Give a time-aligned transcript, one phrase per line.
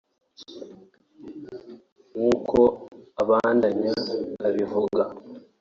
[2.15, 2.57] nk’uko
[3.21, 3.89] abandanya
[4.47, 5.03] abivuga